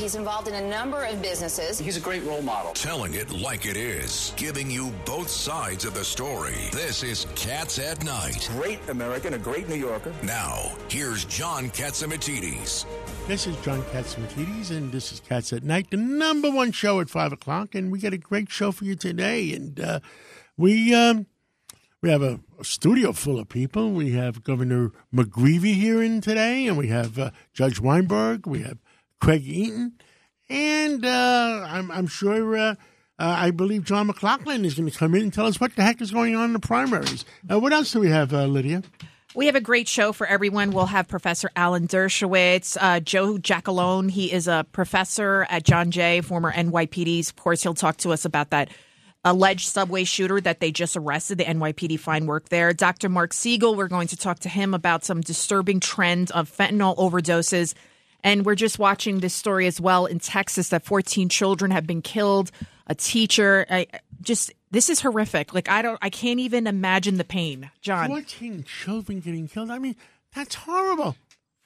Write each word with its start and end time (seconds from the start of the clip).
He's 0.00 0.14
involved 0.14 0.48
in 0.48 0.54
a 0.54 0.66
number 0.66 1.04
of 1.04 1.20
businesses. 1.20 1.78
He's 1.78 1.98
a 1.98 2.00
great 2.00 2.24
role 2.24 2.40
model. 2.40 2.72
Telling 2.72 3.12
it 3.12 3.30
like 3.32 3.66
it 3.66 3.76
is, 3.76 4.32
giving 4.34 4.70
you 4.70 4.94
both 5.04 5.28
sides 5.28 5.84
of 5.84 5.92
the 5.92 6.02
story. 6.02 6.70
This 6.72 7.02
is 7.02 7.26
Cats 7.34 7.78
at 7.78 8.02
Night. 8.02 8.48
Great 8.56 8.80
American, 8.88 9.34
a 9.34 9.38
great 9.38 9.68
New 9.68 9.74
Yorker. 9.74 10.14
Now, 10.22 10.72
here's 10.88 11.26
John 11.26 11.68
Catsimatidis. 11.68 12.86
This 13.28 13.46
is 13.46 13.54
John 13.56 13.82
Catsimatidis, 13.92 14.70
and 14.70 14.90
this 14.90 15.12
is 15.12 15.20
Cats 15.20 15.52
at 15.52 15.64
Night, 15.64 15.90
the 15.90 15.98
number 15.98 16.50
one 16.50 16.72
show 16.72 17.00
at 17.00 17.10
5 17.10 17.34
o'clock. 17.34 17.74
And 17.74 17.92
we 17.92 17.98
got 17.98 18.14
a 18.14 18.18
great 18.18 18.50
show 18.50 18.72
for 18.72 18.86
you 18.86 18.94
today. 18.94 19.52
And 19.52 19.78
uh, 19.78 20.00
we. 20.56 20.94
Um, 20.94 21.26
we 22.02 22.08
have 22.08 22.22
a, 22.22 22.40
a, 22.58 22.64
studio 22.64 23.12
full 23.12 23.38
of 23.38 23.50
people. 23.50 23.90
We 23.90 24.12
have 24.12 24.42
Governor 24.42 24.90
McGreevey 25.14 25.74
here 25.74 26.02
in 26.02 26.22
today, 26.22 26.66
and 26.66 26.78
we 26.78 26.88
have 26.88 27.18
uh, 27.18 27.30
Judge 27.52 27.78
Weinberg. 27.78 28.46
We 28.46 28.62
have 28.62 28.78
Craig 29.20 29.46
Eaton, 29.46 29.92
and 30.48 31.04
uh, 31.04 31.66
I'm, 31.68 31.90
I'm, 31.90 32.06
sure. 32.06 32.56
Uh, 32.56 32.70
uh 32.70 32.74
I 33.18 33.50
believe 33.50 33.84
John 33.84 34.06
McLaughlin 34.06 34.64
is 34.64 34.74
going 34.74 34.90
to 34.90 34.96
come 34.96 35.14
in 35.14 35.22
and 35.22 35.32
tell 35.32 35.46
us 35.46 35.60
what 35.60 35.76
the 35.76 35.82
heck 35.82 36.00
is 36.00 36.10
going 36.10 36.34
on 36.34 36.46
in 36.46 36.52
the 36.52 36.58
primaries. 36.60 37.24
Uh, 37.50 37.60
what 37.60 37.72
else 37.72 37.92
do 37.92 38.00
we 38.00 38.10
have, 38.10 38.32
uh, 38.32 38.46
Lydia? 38.46 38.82
We 39.34 39.46
have 39.46 39.54
a 39.54 39.60
great 39.60 39.86
show 39.86 40.12
for 40.12 40.26
everyone. 40.26 40.72
We'll 40.72 40.86
have 40.86 41.06
Professor 41.06 41.50
Alan 41.54 41.86
Dershowitz, 41.86 43.04
Joe 43.04 43.34
Giacalone. 43.34 44.10
He 44.10 44.32
is 44.32 44.48
a 44.48 44.66
professor 44.72 45.46
at 45.48 45.62
John 45.62 45.92
Jay, 45.92 46.20
former 46.20 46.50
NYPD. 46.50 47.28
Of 47.28 47.36
course, 47.36 47.62
he'll 47.62 47.74
talk 47.74 47.98
to 47.98 48.10
us 48.10 48.24
about 48.24 48.50
that 48.50 48.70
alleged 49.24 49.68
subway 49.68 50.04
shooter 50.04 50.40
that 50.40 50.60
they 50.60 50.72
just 50.72 50.96
arrested. 50.96 51.38
The 51.38 51.44
NYPD 51.44 52.00
fine 52.00 52.26
work 52.26 52.48
there. 52.48 52.72
Dr. 52.72 53.08
Mark 53.08 53.32
Siegel, 53.32 53.74
we're 53.74 53.88
going 53.88 54.08
to 54.08 54.16
talk 54.16 54.40
to 54.40 54.48
him 54.48 54.74
about 54.74 55.04
some 55.04 55.20
disturbing 55.20 55.80
trend 55.80 56.30
of 56.32 56.50
fentanyl 56.50 56.96
overdoses. 56.96 57.74
And 58.22 58.44
we're 58.44 58.54
just 58.54 58.78
watching 58.78 59.20
this 59.20 59.34
story 59.34 59.66
as 59.66 59.80
well 59.80 60.06
in 60.06 60.18
Texas 60.18 60.68
that 60.70 60.84
14 60.84 61.28
children 61.28 61.70
have 61.70 61.86
been 61.86 62.02
killed. 62.02 62.50
A 62.86 62.94
teacher, 62.94 63.66
I, 63.70 63.86
just 64.20 64.52
this 64.70 64.90
is 64.90 65.00
horrific. 65.00 65.54
Like 65.54 65.68
I 65.68 65.82
don't, 65.82 65.98
I 66.02 66.10
can't 66.10 66.40
even 66.40 66.66
imagine 66.66 67.16
the 67.16 67.24
pain, 67.24 67.70
John. 67.80 68.08
14 68.08 68.64
children 68.64 69.20
getting 69.20 69.48
killed. 69.48 69.70
I 69.70 69.78
mean, 69.78 69.96
that's 70.34 70.54
horrible. 70.54 71.16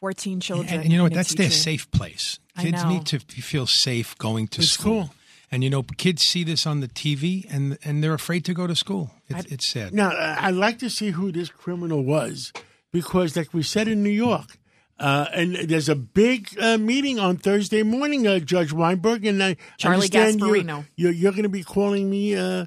14 0.00 0.40
children. 0.40 0.68
And, 0.68 0.82
and 0.82 0.92
you 0.92 0.98
know 0.98 1.04
what? 1.04 1.14
That's 1.14 1.30
teaching. 1.30 1.44
their 1.44 1.50
safe 1.50 1.90
place. 1.90 2.38
Kids 2.58 2.84
need 2.84 3.06
to 3.06 3.18
feel 3.18 3.66
safe 3.66 4.16
going 4.18 4.48
to 4.48 4.60
it's 4.60 4.72
school. 4.72 5.04
Cool. 5.06 5.14
And 5.50 5.62
you 5.64 5.70
know, 5.70 5.82
kids 5.82 6.22
see 6.22 6.44
this 6.44 6.66
on 6.66 6.80
the 6.80 6.88
TV 6.88 7.46
and 7.50 7.78
and 7.84 8.02
they're 8.02 8.14
afraid 8.14 8.44
to 8.46 8.54
go 8.54 8.66
to 8.66 8.74
school. 8.74 9.12
It's, 9.28 9.50
it's 9.52 9.68
sad. 9.68 9.94
Now, 9.94 10.10
I'd 10.10 10.54
like 10.54 10.78
to 10.80 10.90
see 10.90 11.10
who 11.10 11.32
this 11.32 11.48
criminal 11.48 12.04
was 12.04 12.52
because, 12.92 13.36
like 13.36 13.54
we 13.54 13.62
said 13.62 13.88
in 13.88 14.02
New 14.02 14.10
York, 14.10 14.58
uh, 14.98 15.26
and 15.32 15.56
there's 15.56 15.88
a 15.88 15.96
big 15.96 16.56
uh, 16.60 16.78
meeting 16.78 17.18
on 17.18 17.36
Thursday 17.36 17.82
morning, 17.82 18.26
uh, 18.26 18.38
Judge 18.38 18.72
Weinberg, 18.72 19.24
and 19.24 19.42
I 19.42 19.56
Charlie 19.76 19.96
understand 19.96 20.40
Gasparino. 20.40 20.86
You're, 20.96 21.10
you're, 21.10 21.12
you're 21.12 21.32
going 21.32 21.44
to 21.44 21.48
be 21.48 21.64
calling 21.64 22.08
me, 22.08 22.36
uh, 22.36 22.66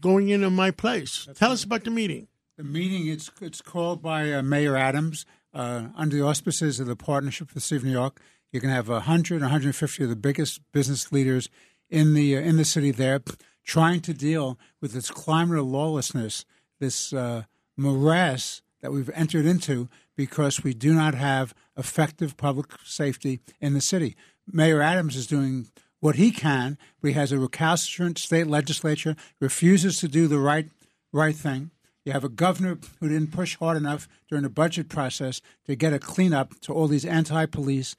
going 0.00 0.30
into 0.30 0.50
my 0.50 0.70
place. 0.70 1.26
That's 1.26 1.38
Tell 1.38 1.50
right. 1.50 1.54
us 1.54 1.64
about 1.64 1.84
the 1.84 1.90
meeting. 1.90 2.28
The 2.56 2.64
meeting 2.64 3.08
it's 3.08 3.30
it's 3.40 3.62
called 3.62 4.02
by 4.02 4.32
uh, 4.32 4.42
Mayor 4.42 4.76
Adams 4.76 5.24
uh, 5.54 5.88
under 5.96 6.16
the 6.16 6.22
auspices 6.22 6.80
of 6.80 6.86
the 6.86 6.96
Partnership 6.96 7.48
for 7.48 7.54
the 7.54 7.60
City 7.60 7.76
of 7.76 7.84
New 7.84 7.92
York. 7.92 8.20
You're 8.52 8.60
going 8.60 8.70
to 8.70 8.76
have 8.76 8.88
100, 8.88 9.40
150 9.40 10.02
of 10.02 10.10
the 10.10 10.16
biggest 10.16 10.60
business 10.72 11.12
leaders 11.12 11.48
in 11.88 12.14
the 12.14 12.36
uh, 12.36 12.40
in 12.40 12.56
the 12.56 12.64
city 12.64 12.90
there, 12.90 13.20
trying 13.64 14.00
to 14.00 14.14
deal 14.14 14.58
with 14.80 14.92
this 14.92 15.10
climate 15.10 15.58
of 15.58 15.66
lawlessness, 15.66 16.44
this 16.80 17.12
uh, 17.12 17.44
morass 17.78 18.62
that 18.82 18.92
we've 18.92 19.10
entered 19.14 19.46
into 19.46 19.88
because 20.16 20.62
we 20.62 20.74
do 20.74 20.94
not 20.94 21.14
have 21.14 21.54
effective 21.76 22.36
public 22.36 22.66
safety 22.84 23.40
in 23.60 23.74
the 23.74 23.80
city. 23.80 24.16
Mayor 24.50 24.82
Adams 24.82 25.16
is 25.16 25.26
doing 25.26 25.68
what 26.00 26.16
he 26.16 26.30
can, 26.30 26.78
but 27.00 27.08
he 27.08 27.14
has 27.14 27.30
a 27.30 27.38
recalcitrant 27.38 28.18
state 28.18 28.46
legislature, 28.46 29.16
refuses 29.40 29.98
to 30.00 30.08
do 30.08 30.26
the 30.26 30.38
right 30.38 30.68
right 31.12 31.34
thing. 31.36 31.70
You 32.04 32.12
have 32.12 32.24
a 32.24 32.30
governor 32.30 32.78
who 32.98 33.08
didn't 33.08 33.32
push 33.32 33.56
hard 33.56 33.76
enough 33.76 34.08
during 34.28 34.42
the 34.42 34.50
budget 34.50 34.88
process 34.88 35.42
to 35.66 35.76
get 35.76 35.92
a 35.92 35.98
cleanup 35.98 36.58
to 36.60 36.72
all 36.72 36.86
these 36.86 37.04
anti-police, 37.04 37.94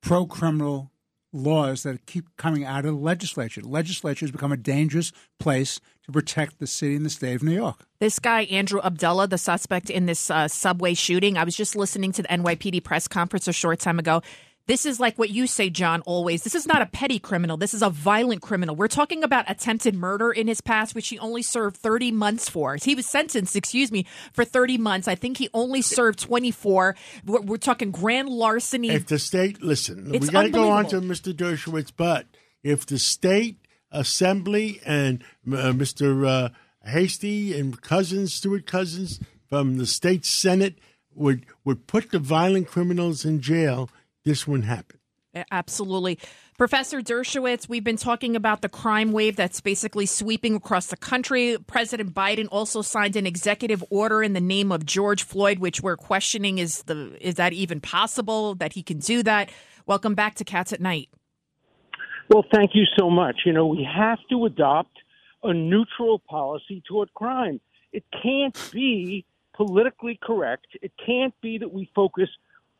pro-criminal 0.00 0.92
laws 1.32 1.82
that 1.82 2.06
keep 2.06 2.24
coming 2.36 2.64
out 2.64 2.84
of 2.84 2.94
the 2.94 3.00
legislature. 3.00 3.60
The 3.60 3.68
legislature 3.68 4.24
has 4.24 4.30
become 4.30 4.52
a 4.52 4.56
dangerous 4.56 5.12
place 5.38 5.80
to 6.04 6.12
protect 6.12 6.58
the 6.58 6.66
city 6.66 6.96
and 6.96 7.04
the 7.04 7.10
state 7.10 7.34
of 7.34 7.42
New 7.42 7.54
York. 7.54 7.86
This 7.98 8.18
guy, 8.18 8.42
Andrew 8.44 8.80
Abdullah, 8.82 9.26
the 9.26 9.38
suspect 9.38 9.90
in 9.90 10.06
this 10.06 10.30
uh, 10.30 10.48
subway 10.48 10.94
shooting, 10.94 11.36
I 11.36 11.44
was 11.44 11.56
just 11.56 11.76
listening 11.76 12.12
to 12.12 12.22
the 12.22 12.28
NYPD 12.28 12.84
press 12.84 13.08
conference 13.08 13.48
a 13.48 13.52
short 13.52 13.80
time 13.80 13.98
ago. 13.98 14.22
This 14.66 14.84
is 14.84 14.98
like 14.98 15.16
what 15.16 15.30
you 15.30 15.46
say, 15.46 15.70
John, 15.70 16.02
always. 16.02 16.42
This 16.42 16.56
is 16.56 16.66
not 16.66 16.82
a 16.82 16.86
petty 16.86 17.20
criminal. 17.20 17.56
This 17.56 17.72
is 17.72 17.82
a 17.82 17.90
violent 17.90 18.42
criminal. 18.42 18.74
We're 18.74 18.88
talking 18.88 19.22
about 19.22 19.48
attempted 19.48 19.94
murder 19.94 20.32
in 20.32 20.48
his 20.48 20.60
past, 20.60 20.92
which 20.94 21.08
he 21.08 21.18
only 21.20 21.42
served 21.42 21.76
30 21.76 22.10
months 22.10 22.48
for. 22.48 22.74
He 22.74 22.96
was 22.96 23.06
sentenced, 23.06 23.54
excuse 23.54 23.92
me, 23.92 24.06
for 24.32 24.44
30 24.44 24.78
months. 24.78 25.06
I 25.06 25.14
think 25.14 25.38
he 25.38 25.48
only 25.54 25.82
served 25.82 26.18
24. 26.18 26.96
We're, 27.24 27.40
we're 27.42 27.56
talking 27.58 27.92
grand 27.92 28.28
larceny. 28.28 28.90
If 28.90 29.06
the 29.06 29.20
state, 29.20 29.62
listen, 29.62 30.12
it's 30.12 30.26
we 30.26 30.32
got 30.32 30.42
to 30.42 30.50
go 30.50 30.70
on 30.70 30.86
to 30.86 31.00
Mr. 31.00 31.32
Dershowitz, 31.32 31.92
but 31.96 32.26
if 32.64 32.84
the 32.86 32.98
state 32.98 33.58
assembly 33.92 34.80
and 34.84 35.22
uh, 35.46 35.70
Mr. 35.72 36.26
Uh, 36.26 36.48
Heastie 36.82 37.56
and 37.56 37.80
Cousins, 37.80 38.34
Stewart 38.34 38.66
Cousins 38.66 39.20
from 39.48 39.78
the 39.78 39.86
state 39.86 40.24
senate 40.24 40.74
would 41.14 41.46
would 41.64 41.86
put 41.86 42.10
the 42.10 42.18
violent 42.18 42.66
criminals 42.66 43.24
in 43.24 43.40
jail– 43.40 43.88
this 44.26 44.46
wouldn't 44.46 44.68
happen. 44.68 44.98
Absolutely. 45.50 46.18
Professor 46.58 47.00
Dershowitz, 47.00 47.68
we've 47.68 47.84
been 47.84 47.98
talking 47.98 48.36
about 48.36 48.62
the 48.62 48.68
crime 48.68 49.12
wave 49.12 49.36
that's 49.36 49.60
basically 49.60 50.06
sweeping 50.06 50.56
across 50.56 50.86
the 50.86 50.96
country. 50.96 51.58
President 51.66 52.14
Biden 52.14 52.48
also 52.50 52.80
signed 52.80 53.16
an 53.16 53.26
executive 53.26 53.84
order 53.90 54.22
in 54.22 54.32
the 54.32 54.40
name 54.40 54.72
of 54.72 54.86
George 54.86 55.22
Floyd, 55.22 55.58
which 55.58 55.82
we're 55.82 55.96
questioning 55.96 56.58
is 56.58 56.82
the 56.84 57.16
is 57.20 57.34
that 57.34 57.52
even 57.52 57.80
possible 57.80 58.54
that 58.56 58.72
he 58.72 58.82
can 58.82 58.98
do 58.98 59.22
that? 59.22 59.50
Welcome 59.84 60.14
back 60.14 60.34
to 60.36 60.44
Cats 60.44 60.72
at 60.72 60.80
Night. 60.80 61.10
Well, 62.30 62.44
thank 62.52 62.70
you 62.74 62.84
so 62.98 63.10
much. 63.10 63.42
You 63.44 63.52
know, 63.52 63.66
we 63.66 63.86
have 63.94 64.18
to 64.30 64.46
adopt 64.46 64.96
a 65.42 65.52
neutral 65.52 66.18
policy 66.18 66.82
toward 66.88 67.12
crime. 67.14 67.60
It 67.92 68.04
can't 68.22 68.58
be 68.72 69.26
politically 69.54 70.18
correct. 70.20 70.66
It 70.82 70.92
can't 71.04 71.34
be 71.42 71.58
that 71.58 71.72
we 71.72 71.90
focus 71.94 72.28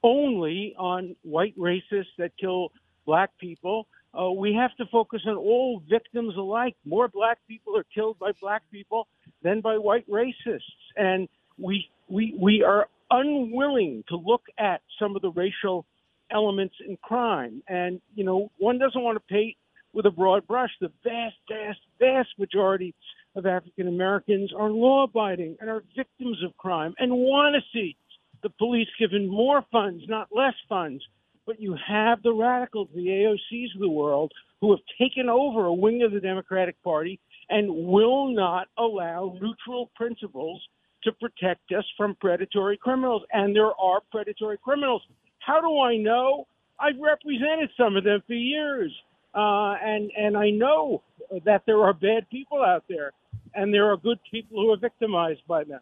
only 0.07 0.75
on 0.79 1.17
white 1.23 1.59
racists 1.59 2.15
that 2.19 2.31
kill 2.41 2.71
black 3.05 3.31
people. 3.39 3.89
Uh, 4.19 4.31
we 4.31 4.55
have 4.55 4.75
to 4.77 4.87
focus 4.87 5.21
on 5.27 5.37
all 5.37 5.83
victims 5.91 6.35
alike. 6.37 6.77
More 6.85 7.09
black 7.09 7.39
people 7.49 7.77
are 7.77 7.85
killed 7.95 8.19
by 8.19 8.31
black 8.41 8.63
people 8.71 9.09
than 9.43 9.61
by 9.61 9.77
white 9.77 10.09
racists, 10.09 10.61
and 10.97 11.29
we 11.59 11.91
we 12.09 12.35
we 12.41 12.63
are 12.63 12.89
unwilling 13.11 14.05
to 14.09 14.17
look 14.17 14.43
at 14.59 14.81
some 14.99 15.17
of 15.17 15.23
the 15.23 15.31
racial 15.31 15.85
elements 16.31 16.77
in 16.87 16.97
crime. 17.03 17.63
And 17.69 18.01
you 18.15 18.25
know, 18.25 18.51
one 18.59 18.79
doesn't 18.79 19.03
want 19.03 19.17
to 19.17 19.35
paint 19.35 19.57
with 19.93 20.07
a 20.07 20.11
broad 20.11 20.47
brush. 20.47 20.71
The 20.81 20.93
vast, 21.05 21.37
vast, 21.49 21.81
vast 21.99 22.29
majority 22.39 22.95
of 23.35 23.45
African 23.47 23.89
Americans 23.89 24.53
are 24.57 24.71
law-abiding 24.71 25.57
and 25.61 25.69
are 25.69 25.83
victims 25.97 26.39
of 26.45 26.57
crime 26.57 26.95
and 26.99 27.13
want 27.13 27.57
to 27.57 27.63
see 27.73 27.97
the 28.47 28.51
police 28.59 28.87
given 28.97 29.29
more 29.29 29.65
funds, 29.73 30.05
not 30.09 30.29
less 30.33 30.55
funds. 30.69 31.03
But 31.47 31.61
you 31.61 31.77
have 31.85 32.23
the 32.23 32.33
radicals, 32.33 32.89
the 32.95 33.09
AOCs 33.09 33.75
of 33.75 33.81
the 33.81 33.89
world, 33.89 34.33
who 34.61 34.71
have 34.71 34.81
taken 35.01 35.29
over 35.29 35.65
a 35.65 35.75
wing 35.75 36.03
of 36.05 36.13
the 36.13 36.21
Democratic 36.21 36.81
Party 36.85 37.19
and 37.51 37.69
will 37.69 38.29
not 38.29 38.69
allow 38.79 39.37
neutral 39.41 39.91
principles 39.97 40.63
to 41.03 41.11
protect 41.13 41.73
us 41.73 41.85
from 41.97 42.17
predatory 42.21 42.77
criminals. 42.77 43.23
And 43.33 43.55
there 43.55 43.75
are 43.81 44.01
predatory 44.13 44.59
criminals. 44.63 45.03
How 45.41 45.61
do 45.61 45.81
I 45.81 45.97
know? 45.97 46.47
I've 46.79 47.01
represented 47.01 47.71
some 47.77 47.97
of 47.97 48.05
them 48.05 48.23
for 48.29 48.35
years. 48.35 48.93
Uh, 49.35 49.75
and, 49.83 50.11
and 50.17 50.37
I 50.37 50.51
know 50.51 51.03
that 51.45 51.63
there 51.67 51.83
are 51.83 51.93
bad 51.93 52.29
people 52.31 52.63
out 52.63 52.85
there, 52.89 53.11
and 53.55 53.75
there 53.75 53.91
are 53.91 53.97
good 53.97 54.19
people 54.31 54.63
who 54.63 54.73
are 54.73 54.79
victimized 54.79 55.43
by 55.49 55.65
them. 55.65 55.81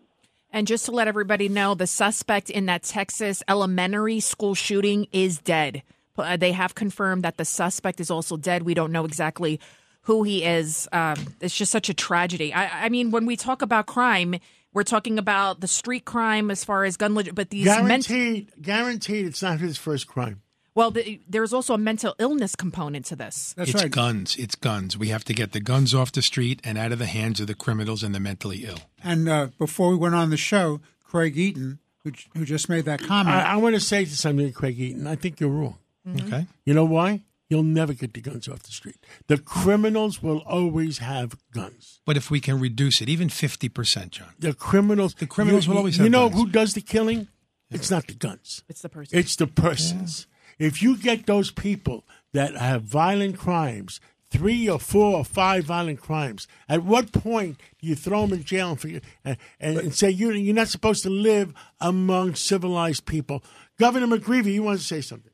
And 0.54 0.68
just 0.68 0.84
to 0.84 0.92
let 0.92 1.08
everybody 1.08 1.48
know, 1.48 1.74
the 1.74 1.88
suspect 1.88 2.48
in 2.48 2.66
that 2.66 2.84
Texas 2.84 3.42
elementary 3.48 4.20
school 4.20 4.54
shooting 4.54 5.08
is 5.10 5.38
dead. 5.38 5.82
Uh, 6.16 6.36
they 6.36 6.52
have 6.52 6.76
confirmed 6.76 7.24
that 7.24 7.38
the 7.38 7.44
suspect 7.44 7.98
is 7.98 8.08
also 8.08 8.36
dead. 8.36 8.62
We 8.62 8.72
don't 8.72 8.92
know 8.92 9.04
exactly 9.04 9.58
who 10.02 10.22
he 10.22 10.44
is. 10.44 10.88
Um, 10.92 11.16
it's 11.40 11.56
just 11.56 11.72
such 11.72 11.88
a 11.88 11.94
tragedy. 11.94 12.54
I, 12.54 12.84
I, 12.84 12.88
mean, 12.88 13.10
when 13.10 13.26
we 13.26 13.34
talk 13.34 13.62
about 13.62 13.86
crime, 13.86 14.36
we're 14.72 14.84
talking 14.84 15.18
about 15.18 15.60
the 15.60 15.66
street 15.66 16.04
crime 16.04 16.52
as 16.52 16.62
far 16.62 16.84
as 16.84 16.96
gun, 16.96 17.14
but 17.34 17.50
these 17.50 17.64
guaranteed, 17.64 18.46
ment- 18.46 18.62
guaranteed, 18.62 19.26
it's 19.26 19.42
not 19.42 19.58
his 19.58 19.76
first 19.76 20.06
crime. 20.06 20.40
Well, 20.74 20.90
the, 20.90 21.20
there's 21.28 21.52
also 21.52 21.74
a 21.74 21.78
mental 21.78 22.14
illness 22.18 22.56
component 22.56 23.06
to 23.06 23.16
this. 23.16 23.54
That's 23.56 23.70
it's 23.70 23.82
right. 23.82 23.90
guns. 23.90 24.36
It's 24.36 24.56
guns. 24.56 24.96
We 24.96 25.08
have 25.08 25.24
to 25.24 25.34
get 25.34 25.52
the 25.52 25.60
guns 25.60 25.94
off 25.94 26.10
the 26.10 26.22
street 26.22 26.60
and 26.64 26.76
out 26.76 26.90
of 26.90 26.98
the 26.98 27.06
hands 27.06 27.40
of 27.40 27.46
the 27.46 27.54
criminals 27.54 28.02
and 28.02 28.14
the 28.14 28.20
mentally 28.20 28.64
ill. 28.64 28.78
And 29.02 29.28
uh, 29.28 29.48
before 29.58 29.90
we 29.90 29.96
went 29.96 30.14
on 30.14 30.30
the 30.30 30.36
show, 30.36 30.80
Craig 31.04 31.38
Eaton, 31.38 31.78
who, 32.02 32.12
who 32.36 32.44
just 32.44 32.68
made 32.68 32.86
that 32.86 33.00
comment. 33.00 33.36
I, 33.36 33.52
I 33.52 33.56
want 33.56 33.76
to 33.76 33.80
say 33.80 34.04
something 34.04 34.46
to 34.46 34.52
Craig 34.52 34.78
Eaton. 34.80 35.06
I 35.06 35.14
think 35.14 35.38
you're 35.38 35.50
wrong. 35.50 35.78
Mm-hmm. 36.06 36.26
Okay. 36.26 36.46
You 36.64 36.74
know 36.74 36.84
why? 36.84 37.22
you'll 37.48 37.62
never 37.62 37.92
get 37.92 38.14
the 38.14 38.20
guns 38.20 38.48
off 38.48 38.62
the 38.62 38.72
street. 38.72 38.96
The 39.28 39.38
criminals 39.38 40.22
will 40.22 40.38
always 40.38 40.98
have 40.98 41.36
guns. 41.52 42.00
But 42.04 42.16
if 42.16 42.30
we 42.30 42.40
can 42.40 42.58
reduce 42.58 43.00
it, 43.00 43.08
even 43.08 43.28
50%, 43.28 44.10
John. 44.10 44.28
The 44.38 44.54
criminals. 44.54 45.14
The 45.14 45.26
criminals 45.26 45.66
you, 45.66 45.72
will 45.72 45.78
always 45.78 45.96
have 45.96 46.04
guns. 46.04 46.06
You 46.06 46.10
know 46.10 46.28
guns. 46.28 46.40
who 46.40 46.48
does 46.48 46.74
the 46.74 46.80
killing? 46.80 47.28
It's 47.70 47.90
not 47.90 48.06
the 48.06 48.14
guns. 48.14 48.62
It's 48.68 48.82
the 48.82 48.88
person. 48.88 49.18
It's 49.18 49.36
the 49.36 49.46
persons. 49.46 50.26
If 50.58 50.82
you 50.82 50.96
get 50.96 51.26
those 51.26 51.50
people 51.50 52.04
that 52.32 52.56
have 52.56 52.82
violent 52.82 53.38
crimes, 53.38 54.00
three 54.30 54.68
or 54.68 54.78
four 54.78 55.16
or 55.16 55.24
five 55.24 55.64
violent 55.64 56.00
crimes, 56.00 56.48
at 56.68 56.82
what 56.82 57.12
point 57.12 57.58
do 57.80 57.86
you 57.86 57.94
throw 57.94 58.22
them 58.22 58.38
in 58.38 58.44
jail 58.44 58.70
and, 58.70 58.80
figure, 58.80 59.00
and, 59.24 59.36
and, 59.60 59.78
and 59.78 59.94
say 59.94 60.10
you're, 60.10 60.34
you're 60.34 60.54
not 60.54 60.68
supposed 60.68 61.02
to 61.02 61.10
live 61.10 61.54
among 61.80 62.34
civilized 62.34 63.06
people? 63.06 63.42
Governor 63.78 64.06
McGreevey, 64.06 64.52
you 64.52 64.62
want 64.62 64.78
to 64.78 64.84
say 64.84 65.00
something? 65.00 65.30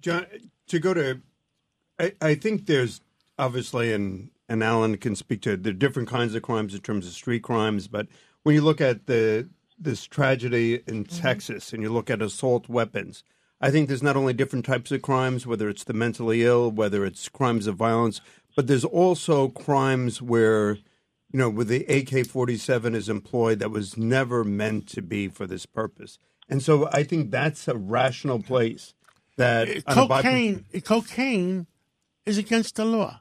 John, 0.00 0.26
to 0.68 0.78
go 0.78 0.94
to, 0.94 1.20
I, 1.98 2.12
I 2.20 2.34
think 2.34 2.66
there's 2.66 3.00
obviously, 3.38 3.92
and 3.92 4.30
and 4.48 4.64
Alan 4.64 4.96
can 4.96 5.14
speak 5.14 5.42
to 5.42 5.56
the 5.56 5.72
different 5.72 6.08
kinds 6.08 6.34
of 6.34 6.42
crimes 6.42 6.74
in 6.74 6.80
terms 6.80 7.06
of 7.06 7.12
street 7.12 7.42
crimes, 7.42 7.86
but 7.88 8.08
when 8.42 8.54
you 8.54 8.60
look 8.60 8.80
at 8.80 9.06
the 9.06 9.48
this 9.78 10.04
tragedy 10.04 10.82
in 10.86 11.04
mm-hmm. 11.04 11.22
Texas 11.22 11.72
and 11.72 11.82
you 11.82 11.90
look 11.90 12.10
at 12.10 12.20
assault 12.20 12.68
weapons, 12.68 13.24
I 13.60 13.70
think 13.70 13.88
there's 13.88 14.02
not 14.02 14.16
only 14.16 14.32
different 14.32 14.64
types 14.64 14.90
of 14.90 15.02
crimes, 15.02 15.46
whether 15.46 15.68
it's 15.68 15.84
the 15.84 15.92
mentally 15.92 16.44
ill, 16.44 16.70
whether 16.70 17.04
it's 17.04 17.28
crimes 17.28 17.66
of 17.66 17.76
violence, 17.76 18.20
but 18.56 18.66
there's 18.66 18.84
also 18.84 19.48
crimes 19.48 20.22
where, 20.22 20.74
you 21.30 21.38
know, 21.38 21.50
where 21.50 21.66
the 21.66 21.84
AK-47 21.84 22.94
is 22.94 23.08
employed 23.08 23.58
that 23.58 23.70
was 23.70 23.96
never 23.96 24.44
meant 24.44 24.88
to 24.88 25.02
be 25.02 25.28
for 25.28 25.46
this 25.46 25.66
purpose. 25.66 26.18
And 26.48 26.62
so 26.62 26.88
I 26.92 27.02
think 27.02 27.30
that's 27.30 27.68
a 27.68 27.76
rational 27.76 28.42
place 28.42 28.94
that 29.36 29.68
on 29.86 29.98
a 29.98 30.06
bi- 30.06 30.22
cocaine, 30.22 30.64
cocaine 30.84 31.66
is 32.24 32.38
against 32.38 32.76
the 32.76 32.84
law. 32.84 33.20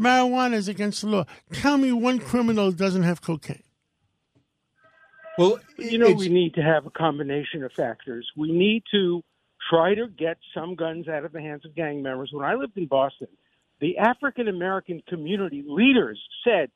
Marijuana 0.00 0.54
is 0.54 0.68
against 0.68 1.00
the 1.02 1.08
law. 1.08 1.24
Tell 1.52 1.78
me 1.78 1.92
one 1.92 2.18
criminal 2.18 2.70
who 2.70 2.76
doesn't 2.76 3.04
have 3.04 3.22
cocaine. 3.22 3.62
Well, 5.38 5.60
You 5.78 5.98
know, 5.98 6.12
we 6.12 6.28
need 6.28 6.54
to 6.54 6.62
have 6.62 6.86
a 6.86 6.90
combination 6.90 7.64
of 7.64 7.72
factors. 7.72 8.30
We 8.36 8.52
need 8.52 8.82
to 8.92 9.22
try 9.70 9.94
to 9.94 10.08
get 10.08 10.38
some 10.54 10.74
guns 10.74 11.08
out 11.08 11.24
of 11.24 11.32
the 11.32 11.40
hands 11.40 11.64
of 11.64 11.74
gang 11.74 12.02
members. 12.02 12.30
When 12.32 12.44
I 12.44 12.54
lived 12.54 12.76
in 12.76 12.86
Boston, 12.86 13.28
the 13.80 13.98
African 13.98 14.48
American 14.48 15.02
community 15.08 15.64
leaders 15.66 16.20
said, 16.44 16.70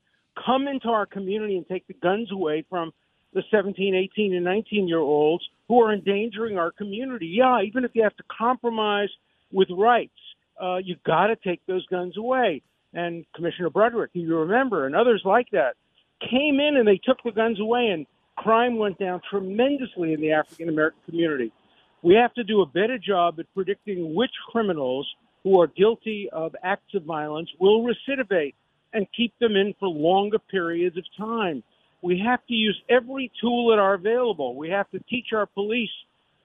come 0.44 0.69
into 0.69 0.88
our 0.88 1.06
community 1.06 1.56
and 1.56 1.67
take 1.67 1.87
the 1.87 1.94
guns 1.94 2.31
away 2.31 2.65
from 2.69 2.93
the 3.33 3.43
17, 3.50 3.94
18, 3.94 4.35
and 4.35 4.44
19 4.44 4.88
year 4.88 4.99
olds 4.99 5.44
who 5.69 5.81
are 5.83 5.93
endangering 5.93 6.59
our 6.59 6.71
community. 6.71 7.27
Yeah, 7.27 7.61
even 7.62 7.85
if 7.85 7.91
you 7.94 8.03
have 8.03 8.17
to 8.17 8.25
compromise 8.37 9.11
with 9.53 9.69
rights, 9.71 10.19
uh, 10.61 10.77
you 10.77 10.97
got 11.05 11.27
to 11.29 11.37
take 11.37 11.61
those 11.67 11.87
guns 11.87 12.17
away. 12.17 12.62
And 12.94 13.27
Commissioner 13.35 13.71
Broderick, 13.71 14.11
you 14.15 14.37
remember, 14.38 14.87
and 14.87 14.97
others 14.97 15.23
like 15.25 15.50
that, 15.53 15.75
came 16.21 16.61
in 16.61 16.77
and 16.77 16.88
they 16.88 16.99
took 17.03 17.19
the 17.25 17.31
guns 17.31 17.61
away, 17.61 17.88
and 17.88 18.06
crime 18.37 18.79
went 18.79 18.99
down 18.99 19.21
tremendously 19.29 20.15
in 20.15 20.21
the 20.21 20.33
African 20.33 20.69
American 20.69 21.00
community. 21.06 21.53
We 22.06 22.14
have 22.14 22.32
to 22.35 22.44
do 22.44 22.62
a 22.62 22.67
better 22.67 22.99
job 22.99 23.41
at 23.41 23.53
predicting 23.53 24.14
which 24.14 24.31
criminals 24.53 25.08
who 25.43 25.61
are 25.61 25.67
guilty 25.67 26.29
of 26.32 26.55
acts 26.62 26.94
of 26.94 27.03
violence 27.03 27.49
will 27.58 27.82
recidivate 27.85 28.55
and 28.93 29.08
keep 29.17 29.37
them 29.41 29.56
in 29.56 29.75
for 29.81 29.88
longer 29.88 30.38
periods 30.38 30.97
of 30.97 31.03
time. 31.19 31.64
We 32.03 32.23
have 32.25 32.47
to 32.47 32.55
use 32.55 32.81
every 32.88 33.32
tool 33.41 33.73
at 33.73 33.81
our 33.81 33.94
available. 33.94 34.55
We 34.55 34.69
have 34.70 34.88
to 34.93 35.00
teach 35.11 35.32
our 35.35 35.47
police 35.47 35.91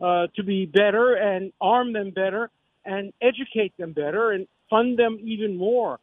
uh, 0.01 0.25
to 0.35 0.41
be 0.43 0.65
better 0.65 1.13
and 1.13 1.53
arm 1.61 1.93
them 1.93 2.09
better 2.09 2.49
and 2.83 3.13
educate 3.21 3.77
them 3.77 3.93
better 3.93 4.31
and 4.31 4.47
fund 4.67 4.97
them 4.97 5.19
even 5.21 5.55
more. 5.57 5.99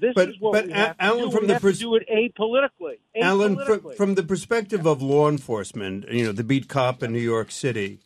This 0.00 0.14
But- 0.14 0.30
is 0.30 0.36
what 0.40 0.52
but 0.54 0.66
we 0.68 0.72
have 0.72 0.96
to 0.96 1.04
Alan, 1.04 1.24
do. 1.24 1.30
from 1.32 1.40
we 1.42 1.46
the 1.48 1.52
have 1.52 1.60
pers- 1.62 1.78
to 1.80 1.84
do 1.84 1.96
it 1.96 2.08
apolitically. 2.08 2.96
Alan, 3.20 3.62
from, 3.66 3.92
from 3.94 4.14
the 4.14 4.22
perspective 4.22 4.86
of 4.86 5.02
law 5.02 5.28
enforcement, 5.28 6.10
you 6.10 6.24
know, 6.24 6.32
the 6.32 6.44
beat 6.44 6.66
cop 6.66 7.02
in 7.02 7.12
New 7.12 7.18
York 7.20 7.50
City, 7.50 7.98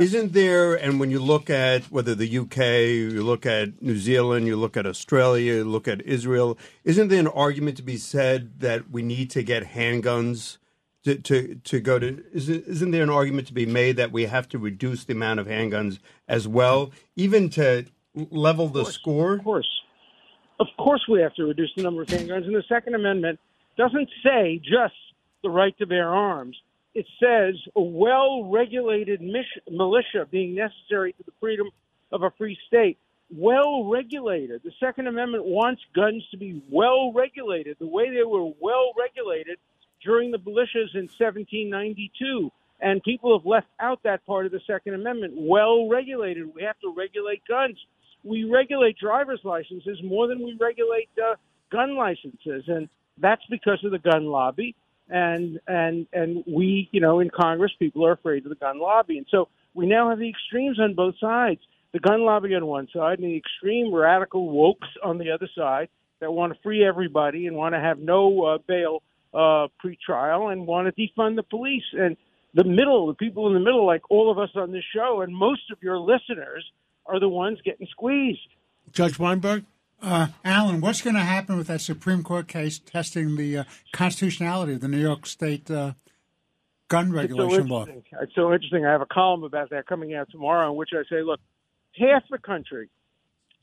isn't 0.00 0.32
there, 0.32 0.74
and 0.74 0.98
when 1.00 1.10
you 1.10 1.20
look 1.20 1.50
at 1.50 1.84
whether 1.84 2.14
the 2.14 2.38
UK, 2.38 2.58
you 2.58 3.22
look 3.22 3.46
at 3.46 3.82
New 3.82 3.96
Zealand, 3.96 4.46
you 4.46 4.56
look 4.56 4.76
at 4.76 4.86
Australia, 4.86 5.54
you 5.54 5.64
look 5.64 5.88
at 5.88 6.00
Israel, 6.02 6.58
isn't 6.84 7.08
there 7.08 7.20
an 7.20 7.28
argument 7.28 7.76
to 7.78 7.82
be 7.82 7.96
said 7.96 8.60
that 8.60 8.90
we 8.90 9.02
need 9.02 9.30
to 9.30 9.42
get 9.42 9.64
handguns 9.64 10.58
to, 11.04 11.16
to, 11.16 11.56
to 11.56 11.80
go 11.80 11.98
to, 11.98 12.24
isn't, 12.32 12.66
isn't 12.66 12.90
there 12.90 13.02
an 13.02 13.10
argument 13.10 13.46
to 13.48 13.52
be 13.52 13.66
made 13.66 13.96
that 13.96 14.12
we 14.12 14.26
have 14.26 14.48
to 14.50 14.58
reduce 14.58 15.04
the 15.04 15.12
amount 15.12 15.40
of 15.40 15.46
handguns 15.46 15.98
as 16.28 16.46
well, 16.46 16.92
even 17.16 17.50
to 17.50 17.86
level 18.14 18.68
the 18.68 18.84
score? 18.84 19.34
Of 19.34 19.44
course. 19.44 19.68
Of 20.60 20.68
course, 20.78 21.04
we 21.10 21.20
have 21.20 21.34
to 21.34 21.44
reduce 21.44 21.72
the 21.76 21.82
number 21.82 22.02
of 22.02 22.08
handguns. 22.08 22.46
And 22.46 22.54
the 22.54 22.62
Second 22.68 22.94
Amendment 22.94 23.40
doesn't 23.76 24.08
say 24.24 24.58
just 24.58 24.94
the 25.42 25.50
right 25.50 25.76
to 25.78 25.86
bear 25.86 26.08
arms. 26.08 26.56
It 26.94 27.06
says 27.22 27.54
a 27.74 27.80
well 27.80 28.44
regulated 28.50 29.20
militia 29.22 30.26
being 30.30 30.54
necessary 30.54 31.12
to 31.14 31.22
the 31.24 31.32
freedom 31.40 31.68
of 32.10 32.22
a 32.22 32.30
free 32.36 32.58
state. 32.66 32.98
Well 33.34 33.88
regulated. 33.88 34.60
The 34.62 34.72
Second 34.78 35.06
Amendment 35.06 35.44
wants 35.46 35.80
guns 35.94 36.22
to 36.32 36.36
be 36.36 36.62
well 36.70 37.12
regulated, 37.12 37.78
the 37.80 37.86
way 37.86 38.10
they 38.10 38.24
were 38.24 38.52
well 38.60 38.92
regulated 38.98 39.58
during 40.04 40.30
the 40.30 40.38
militias 40.38 40.94
in 40.94 41.08
1792. 41.08 42.50
And 42.80 43.02
people 43.02 43.38
have 43.38 43.46
left 43.46 43.68
out 43.80 44.02
that 44.02 44.26
part 44.26 44.44
of 44.44 44.52
the 44.52 44.60
Second 44.66 44.94
Amendment. 44.94 45.34
Well 45.36 45.88
regulated. 45.88 46.52
We 46.54 46.62
have 46.64 46.78
to 46.80 46.92
regulate 46.94 47.42
guns. 47.48 47.78
We 48.24 48.44
regulate 48.44 48.98
driver's 48.98 49.40
licenses 49.44 49.98
more 50.04 50.26
than 50.26 50.38
we 50.40 50.56
regulate 50.60 51.08
uh, 51.18 51.36
gun 51.70 51.96
licenses, 51.96 52.64
and 52.68 52.88
that's 53.18 53.42
because 53.50 53.82
of 53.84 53.92
the 53.92 53.98
gun 53.98 54.26
lobby. 54.26 54.76
And 55.08 55.60
and 55.66 56.06
and 56.12 56.44
we, 56.46 56.88
you 56.92 57.00
know, 57.00 57.20
in 57.20 57.30
Congress, 57.30 57.72
people 57.78 58.06
are 58.06 58.12
afraid 58.12 58.44
of 58.44 58.50
the 58.50 58.56
gun 58.56 58.80
lobby, 58.80 59.18
and 59.18 59.26
so 59.30 59.48
we 59.74 59.86
now 59.86 60.10
have 60.10 60.18
the 60.18 60.28
extremes 60.28 60.78
on 60.80 60.94
both 60.94 61.14
sides. 61.20 61.60
The 61.92 61.98
gun 61.98 62.22
lobby 62.22 62.54
on 62.54 62.64
one 62.66 62.88
side, 62.94 63.18
and 63.18 63.28
the 63.28 63.36
extreme 63.36 63.92
radical 63.92 64.48
wokes 64.48 64.88
on 65.04 65.18
the 65.18 65.30
other 65.30 65.48
side 65.54 65.88
that 66.20 66.32
want 66.32 66.54
to 66.54 66.58
free 66.62 66.84
everybody 66.84 67.46
and 67.46 67.56
want 67.56 67.74
to 67.74 67.80
have 67.80 67.98
no 67.98 68.44
uh, 68.44 68.58
bail 68.66 69.02
uh, 69.34 69.68
pre-trial 69.78 70.48
and 70.48 70.66
want 70.66 70.94
to 70.94 71.02
defund 71.02 71.36
the 71.36 71.42
police. 71.42 71.84
And 71.92 72.16
the 72.54 72.64
middle, 72.64 73.08
the 73.08 73.14
people 73.14 73.48
in 73.48 73.54
the 73.54 73.60
middle, 73.60 73.86
like 73.86 74.10
all 74.10 74.30
of 74.30 74.38
us 74.38 74.50
on 74.54 74.72
this 74.72 74.84
show, 74.94 75.20
and 75.20 75.34
most 75.34 75.70
of 75.70 75.78
your 75.82 75.98
listeners, 75.98 76.64
are 77.06 77.18
the 77.18 77.28
ones 77.28 77.58
getting 77.64 77.86
squeezed. 77.90 78.38
Judge 78.92 79.18
Weinberg? 79.18 79.64
Uh, 80.02 80.26
Alan, 80.44 80.80
what's 80.80 81.00
going 81.00 81.14
to 81.14 81.22
happen 81.22 81.56
with 81.56 81.68
that 81.68 81.80
Supreme 81.80 82.24
Court 82.24 82.48
case 82.48 82.80
testing 82.80 83.36
the 83.36 83.58
uh, 83.58 83.64
constitutionality 83.92 84.74
of 84.74 84.80
the 84.80 84.88
New 84.88 84.98
York 84.98 85.26
State 85.26 85.70
uh, 85.70 85.92
gun 86.88 87.06
It's 87.06 87.12
so 87.12 87.16
regulation 87.18 87.68
law? 87.68 87.86
It's 88.20 88.34
so 88.34 88.52
interesting. 88.52 88.84
I 88.84 88.90
have 88.90 89.00
a 89.00 89.06
column 89.06 89.44
about 89.44 89.70
that 89.70 89.86
coming 89.86 90.14
out 90.14 90.28
tomorrow, 90.30 90.70
in 90.70 90.76
which 90.76 90.90
I 90.92 91.02
say, 91.08 91.22
look, 91.22 91.38
half 91.96 92.24
the 92.30 92.38
country 92.38 92.88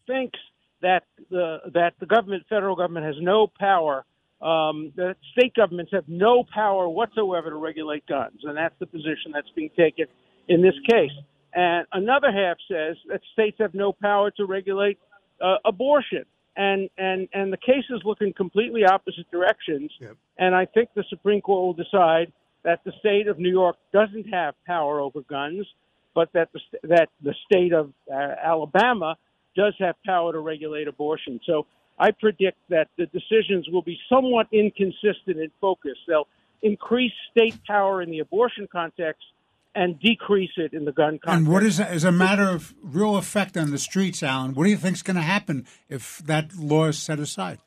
thinks 0.08 0.40
that 0.82 1.04
the 1.30 1.58
that 1.74 1.96
the 2.00 2.06
government, 2.06 2.44
federal 2.50 2.78
government, 2.78 3.06
has 3.06 3.16
no 3.20 3.48
power. 3.60 4.06
Um, 4.42 4.94
that 4.96 5.18
state 5.38 5.54
governments 5.54 5.92
have 5.92 6.08
no 6.08 6.46
power 6.46 6.88
whatsoever 6.88 7.50
to 7.50 7.58
regulate 7.58 8.08
guns, 8.08 8.40
and 8.44 8.56
that's 8.56 8.76
the 8.80 8.86
position 8.86 9.34
that's 9.34 9.50
being 9.54 9.72
taken 9.76 10.06
in 10.48 10.62
this 10.62 10.76
case. 10.90 11.12
And 11.54 11.86
another 11.92 12.32
half 12.32 12.56
says 12.72 12.96
that 13.10 13.20
states 13.34 13.58
have 13.60 13.74
no 13.74 13.92
power 13.92 14.32
to 14.32 14.46
regulate 14.46 14.98
uh, 15.42 15.56
abortion. 15.66 16.26
And, 16.56 16.90
and, 16.98 17.30
and 17.34 17.54
the 17.54 17.58
case 17.58 17.86
is 17.90 18.02
looking 18.04 18.34
completely 18.34 18.84
opposite 18.84 19.30
directions. 19.32 19.92
And 20.38 20.54
I 20.54 20.66
think 20.66 20.90
the 20.94 21.06
Supreme 21.10 21.42
Court 21.42 21.62
will 21.64 21.84
decide 21.84 22.34
that 22.64 22.82
the 22.84 22.92
state 23.00 23.28
of 23.28 23.40
New 23.40 23.50
York 23.50 23.78
doesn't 23.94 24.26
have 24.26 24.56
power 24.66 25.00
over 25.00 25.22
guns, 25.22 25.66
but 26.14 26.30
that 26.34 26.50
the, 26.52 26.60
that 26.84 27.10
the 27.24 27.34
state 27.46 27.72
of 27.72 27.94
uh, 28.12 28.16
Alabama 28.44 29.16
does 29.56 29.74
have 29.80 29.96
power 30.06 30.34
to 30.34 30.40
regulate 30.40 30.88
abortion. 30.88 31.40
So 31.46 31.66
I 31.98 32.12
predict 32.12 32.58
that 32.70 32.90
the 32.98 33.06
decisions 33.08 33.70
will 33.70 33.82
be 33.82 33.98
somewhat 34.10 34.48
inconsistent 34.52 35.38
in 35.38 35.52
focus. 35.62 35.98
They'll 36.08 36.28
increase 36.62 37.14
state 37.32 37.56
power 37.66 38.02
in 38.02 38.10
the 38.10 38.20
abortion 38.20 38.68
context 38.72 39.24
and 39.80 39.98
decrease 39.98 40.52
it 40.58 40.74
in 40.74 40.84
the 40.84 40.92
gun 40.92 41.20
context. 41.24 41.38
And 41.38 41.48
what 41.48 41.64
is 41.64 41.80
as 41.80 42.04
a 42.04 42.12
matter 42.12 42.50
of 42.50 42.76
real 42.84 43.16
effect 43.16 43.56
on 43.56 43.72
the 43.72 43.78
streets, 43.78 44.22
Alan? 44.22 44.54
What 44.54 44.66
do 44.66 44.70
you 44.70 44.76
think 44.76 44.96
is 44.96 45.02
going 45.02 45.16
to 45.16 45.22
happen 45.22 45.66
if 45.88 46.18
that 46.26 46.54
law 46.58 46.88
is 46.88 47.00
set 47.00 47.18
aside? 47.18 47.60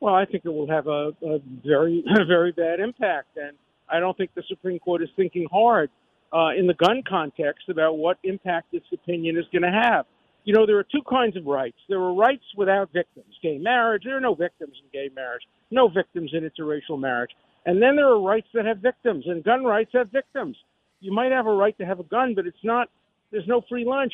Well, 0.00 0.14
I 0.14 0.24
think 0.24 0.46
it 0.46 0.48
will 0.48 0.70
have 0.70 0.86
a, 0.86 1.12
a 1.22 1.40
very, 1.62 2.02
very 2.26 2.52
bad 2.52 2.80
impact, 2.80 3.36
and 3.36 3.54
I 3.86 4.00
don't 4.00 4.16
think 4.16 4.30
the 4.34 4.42
Supreme 4.48 4.78
Court 4.78 5.02
is 5.02 5.10
thinking 5.14 5.46
hard 5.52 5.90
uh, 6.32 6.50
in 6.58 6.66
the 6.66 6.74
gun 6.74 7.02
context 7.06 7.68
about 7.68 7.98
what 7.98 8.16
impact 8.24 8.72
this 8.72 8.82
opinion 8.90 9.36
is 9.36 9.44
going 9.52 9.70
to 9.70 9.80
have. 9.82 10.06
You 10.44 10.54
know, 10.54 10.64
there 10.64 10.78
are 10.78 10.84
two 10.84 11.02
kinds 11.06 11.36
of 11.36 11.44
rights. 11.44 11.76
There 11.90 12.00
are 12.00 12.14
rights 12.14 12.44
without 12.56 12.90
victims, 12.94 13.34
gay 13.42 13.58
marriage. 13.58 14.04
There 14.06 14.16
are 14.16 14.20
no 14.20 14.34
victims 14.34 14.72
in 14.82 14.88
gay 14.90 15.12
marriage, 15.14 15.42
no 15.70 15.88
victims 15.88 16.30
in 16.32 16.48
interracial 16.48 16.98
marriage. 16.98 17.32
And 17.66 17.82
then 17.82 17.96
there 17.96 18.08
are 18.08 18.18
rights 18.18 18.46
that 18.54 18.64
have 18.64 18.78
victims, 18.78 19.24
and 19.26 19.44
gun 19.44 19.64
rights 19.64 19.90
have 19.92 20.10
victims. 20.10 20.56
You 21.00 21.12
might 21.12 21.32
have 21.32 21.46
a 21.46 21.52
right 21.52 21.76
to 21.78 21.86
have 21.86 22.00
a 22.00 22.04
gun, 22.04 22.34
but 22.34 22.46
it's 22.46 22.62
not. 22.64 22.88
There's 23.30 23.46
no 23.46 23.62
free 23.68 23.84
lunch. 23.84 24.12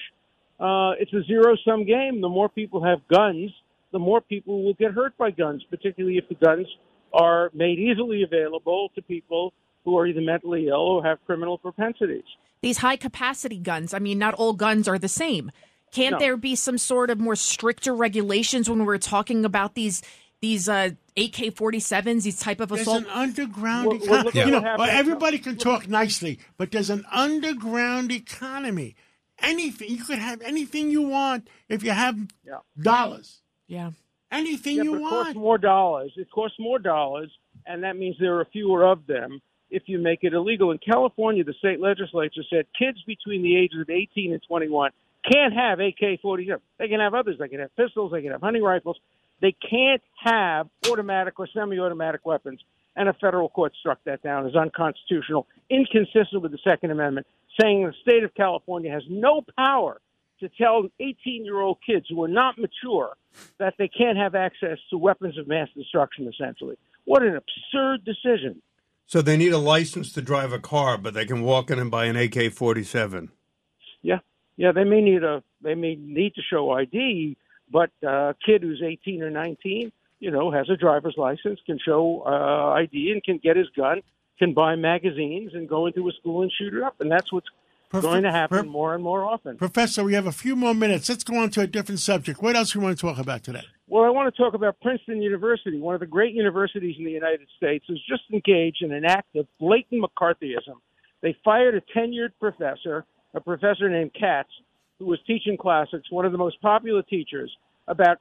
uh, 0.61 0.93
it's 1.00 1.12
a 1.12 1.23
zero 1.25 1.57
sum 1.64 1.85
game. 1.85 2.21
The 2.21 2.29
more 2.29 2.49
people 2.49 2.85
have 2.85 2.99
guns, 3.09 3.50
the 3.93 3.99
more 3.99 4.21
people 4.21 4.62
will 4.64 4.75
get 4.75 4.93
hurt 4.93 5.17
by 5.17 5.31
guns, 5.31 5.64
particularly 5.71 6.17
if 6.19 6.29
the 6.29 6.35
guns 6.37 6.67
are 7.12 7.50
made 7.55 7.79
easily 7.79 8.23
available 8.23 8.91
to 8.95 9.03
people 9.03 9.53
who 9.85 9.97
are 9.99 10.07
either 10.07 10.21
mentally 10.21 10.69
ill 10.69 10.75
or 10.76 11.05
have 11.05 11.19
criminal 11.26 11.59
propensities. 11.59 12.25
These 12.62 12.79
high 12.79 12.97
capacity 12.97 13.59
guns, 13.59 13.93
I 13.93 13.99
mean, 13.99 14.19
not 14.19 14.35
all 14.35 14.53
guns 14.55 14.88
are 14.88 14.99
the 14.99 15.09
same. 15.09 15.50
Can't 15.93 16.12
No. 16.14 16.19
there 16.19 16.37
be 16.37 16.57
some 16.57 16.79
sort 16.79 17.11
of 17.11 17.21
more 17.21 17.37
stricter 17.37 17.95
regulations 17.95 18.69
when 18.71 18.85
we're 18.85 18.99
talking 18.99 19.45
about 19.45 19.75
these 19.75 20.03
these 20.41 20.69
uh, 20.69 20.91
AK-47s, 21.16 22.25
these 22.25 22.38
type 22.40 22.61
of 22.61 22.68
There's 22.71 22.83
assault? 22.83 23.04
an 23.04 23.11
underground 23.11 23.87
Well, 23.88 23.99
well, 24.09 24.28
economy. 24.28 24.40
You 24.40 24.50
know, 24.50 24.61
happened- 24.61 24.90
everybody 24.90 25.38
can 25.38 25.56
talk 25.56 25.88
nicely, 25.88 26.38
but 26.56 26.71
there's 26.73 26.90
an 26.90 27.04
underground 27.12 28.11
economy. 28.12 28.97
Anything 29.40 29.90
you 29.90 30.04
could 30.04 30.18
have 30.18 30.40
anything 30.42 30.90
you 30.90 31.02
want 31.02 31.49
if 31.68 31.83
you 31.83 31.90
have 31.90 32.16
Yeah. 32.47 32.59
dollars. 32.80 33.42
yeah. 33.66 33.90
Anything 34.30 34.76
Yeah, 34.78 34.83
you 34.85 34.90
but 34.92 35.00
it 35.00 35.02
costs 35.09 35.35
want. 35.35 35.37
more 35.37 35.59
dollars. 35.59 36.12
It 36.16 36.30
costs 36.30 36.59
more 36.59 36.78
dollars, 36.80 37.30
and 37.66 37.85
that 37.85 37.97
means 37.97 38.16
there 38.18 38.38
are 38.40 38.44
fewer 38.47 38.85
of 38.85 39.06
them 39.06 39.40
if 39.71 39.88
you 39.88 39.99
make 39.99 40.25
it 40.25 40.33
illegal. 40.33 40.71
In 40.73 40.78
California, 40.78 41.44
the 41.44 41.52
state 41.54 41.78
legislature 41.80 42.42
said 42.50 42.66
kids 42.76 43.00
between 43.04 43.42
the 43.42 43.56
ages 43.56 43.80
of 43.80 43.90
18 43.90 44.33
and 44.33 44.42
21 44.42 44.90
can't 45.30 45.54
have 45.54 45.78
AK-47. 45.80 46.61
They 46.78 46.88
can 46.88 47.00
have 47.00 47.14
others. 47.14 47.38
They 47.38 47.49
can 47.49 47.61
have 47.61 47.75
pistols. 47.76 48.11
They 48.12 48.23
can 48.23 48.33
have 48.33 48.40
hunting 48.42 48.62
rifles. 48.62 48.99
They 49.41 49.53
can't 49.53 50.03
have 50.23 50.69
automatic 50.91 51.38
or 51.38 51.49
semi-automatic 51.53 52.25
weapons. 52.25 52.61
And 52.97 53.09
a 53.09 53.12
federal 53.14 53.49
court 53.49 53.73
struck 53.81 53.99
that 54.05 54.23
down 54.23 54.47
as 54.47 54.55
unconstitutional, 54.55 55.49
inconsistent 55.69 56.43
with 56.43 56.53
the 56.53 56.59
Second 56.62 56.93
Amendment, 56.93 57.26
saying 57.61 57.85
the 57.85 57.93
state 58.03 58.23
of 58.23 58.33
California 58.35 58.91
has 58.93 59.03
no 59.09 59.43
power 59.59 60.00
to 60.41 60.49
tell 60.49 60.85
18 61.00 61.45
year 61.45 61.61
old 61.61 61.79
kids 61.85 62.07
who 62.09 62.23
are 62.23 62.29
not 62.29 62.59
mature 62.59 63.17
that 63.59 63.75
they 63.79 63.88
can't 63.88 64.17
have 64.17 64.35
access 64.35 64.79
to 64.91 64.99
weapons 64.99 65.38
of 65.38 65.49
mass 65.49 65.69
destruction, 65.76 66.29
essentially. 66.29 66.76
What 67.05 67.23
an 67.23 67.37
absurd 67.37 68.05
decision. 68.05 68.62
So 69.07 69.21
they 69.21 69.37
need 69.37 69.53
a 69.53 69.59
license 69.59 70.12
to 70.12 70.23
drive 70.23 70.53
a 70.53 70.59
car, 70.59 70.97
but 70.97 71.14
they 71.14 71.26
can 71.26 71.43
walk 71.43 71.71
in 71.71 71.79
and 71.79 71.91
buy 71.91 72.07
an 72.07 72.17
AK 72.17 72.53
47. 72.53 73.31
Yeah. 74.03 74.19
Yeah, 74.57 74.73
they 74.73 74.85
may 74.85 75.00
need 75.00 75.25
a 75.25 75.43
they 75.62 75.75
may 75.75 75.97
need 75.97 76.35
to 76.35 76.43
show 76.43 76.71
ID, 76.71 77.37
but 77.75 77.90
uh, 78.04 78.31
a 78.31 78.35
kid 78.47 78.62
who's 78.62 78.81
18 78.87 79.21
or 79.21 79.31
19, 79.31 79.90
you 80.21 80.31
know, 80.31 80.52
has 80.52 80.71
a 80.71 80.76
driver's 80.76 81.16
license, 81.19 81.59
can 81.66 81.76
show 81.85 82.23
uh, 82.25 82.78
ID 82.78 83.11
and 83.11 83.23
can 83.25 83.38
get 83.38 83.57
his 83.57 83.66
gun, 83.76 84.00
can 84.38 84.54
buy 84.54 84.76
magazines 84.76 85.54
and 85.54 85.69
go 85.69 85.87
into 85.87 86.09
a 86.09 86.12
school 86.12 86.43
and 86.43 86.52
shoot 86.57 86.73
it 86.73 86.85
up, 86.85 87.00
and 87.00 87.11
that's 87.11 87.33
what's 87.33 87.49
Prof- 87.88 88.04
going 88.04 88.23
to 88.23 88.31
happen 88.31 88.59
Prof- 88.59 88.71
more 88.71 88.95
and 88.95 89.02
more 89.02 89.25
often. 89.25 89.57
Professor, 89.57 90.04
we 90.04 90.14
have 90.14 90.28
a 90.28 90.33
few 90.33 90.54
more 90.54 90.73
minutes. 90.73 91.09
Let's 91.09 91.25
go 91.25 91.37
on 91.37 91.50
to 91.50 91.62
a 91.62 91.66
different 91.66 91.99
subject. 91.99 92.40
What 92.40 92.54
else 92.54 92.73
do 92.73 92.78
you 92.78 92.85
want 92.85 92.97
to 92.97 93.02
talk 93.04 93.19
about 93.19 93.43
today? 93.43 93.64
Well, 93.88 94.04
I 94.04 94.11
want 94.11 94.33
to 94.33 94.40
talk 94.40 94.54
about 94.54 94.81
Princeton 94.81 95.21
University, 95.21 95.81
one 95.81 95.95
of 95.95 96.00
the 96.00 96.07
great 96.07 96.33
universities 96.33 96.95
in 96.97 97.04
the 97.04 97.11
United 97.11 97.49
States, 97.57 97.85
has 97.88 97.99
just 98.09 98.23
engaged 98.33 98.83
in 98.83 98.93
an 98.93 99.04
act 99.04 99.35
of 99.35 99.49
blatant 99.59 100.00
McCarthyism. 100.00 100.78
They 101.23 101.37
fired 101.45 101.75
a 101.75 101.81
tenured 101.99 102.31
professor, 102.38 103.04
a 103.35 103.40
professor 103.40 103.88
named 103.90 104.12
Katz, 104.19 104.50
who 105.00 105.07
was 105.07 105.19
teaching 105.26 105.57
classics, 105.57 106.11
one 106.11 106.25
of 106.25 106.33
the 106.33 106.38
most 106.38 106.61
popular 106.61 107.02
teachers, 107.02 107.54
about 107.88 108.19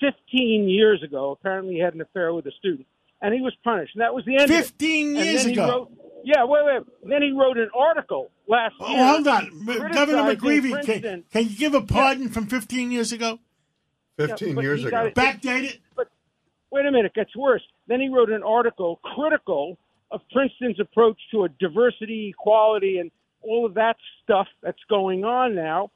15 0.00 0.68
years 0.68 1.02
ago. 1.02 1.32
Apparently, 1.32 1.74
he 1.74 1.80
had 1.80 1.94
an 1.94 2.00
affair 2.00 2.32
with 2.34 2.46
a 2.46 2.52
student, 2.52 2.86
and 3.22 3.32
he 3.34 3.40
was 3.40 3.54
punished. 3.64 3.94
And 3.94 4.02
that 4.02 4.14
was 4.14 4.24
the 4.24 4.34
end. 4.34 4.44
of 4.44 4.50
it. 4.50 4.56
15 4.64 5.16
years 5.16 5.44
ago. 5.46 5.68
wrote- 5.68 5.92
yeah, 6.24 6.44
wait, 6.44 6.64
wait. 6.64 6.82
Then 7.08 7.22
he 7.22 7.30
wrote 7.32 7.56
an 7.56 7.70
article 7.78 8.30
last 8.48 8.74
Oh, 8.80 8.90
year. 8.90 9.06
hold 9.06 9.28
on. 9.28 9.64
Governor 9.64 9.88
criticizing 9.90 10.36
McGreevey, 10.36 10.84
can, 11.02 11.24
can 11.32 11.44
you 11.48 11.56
give 11.56 11.74
a 11.74 11.82
pardon 11.82 12.28
from 12.30 12.46
15 12.46 12.90
years 12.90 13.12
ago? 13.12 13.38
15 14.18 14.54
but 14.56 14.64
years 14.64 14.80
ago. 14.84 14.90
got 14.90 15.06
it- 15.06 15.14
Backdated? 15.14 15.78
wait 16.72 16.84
a 16.84 16.90
minute, 16.90 17.06
it 17.06 17.14
gets 17.14 17.34
worse. 17.36 17.62
Then 17.86 18.00
he 18.00 18.08
wrote 18.08 18.30
an 18.30 18.42
article 18.42 18.96
critical 19.14 19.78
of 20.10 20.20
Princeton's 20.32 20.80
approach 20.80 21.18
to 21.30 21.44
a 21.44 21.48
diversity, 21.48 22.30
equality, 22.36 22.98
and 22.98 23.10
all 23.42 23.64
of 23.64 23.74
that 23.74 23.96
stuff 24.24 24.48
that's 24.62 24.82
going 24.88 25.24
on 25.24 25.54
now, 25.54 25.90